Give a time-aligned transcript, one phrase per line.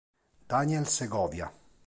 [0.49, 1.45] Daniel Segovia